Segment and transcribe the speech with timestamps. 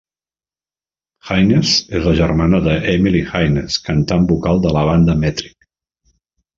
[1.29, 5.75] Haines és la germana d'Emily Haines, cantant vocal de la banda Metric.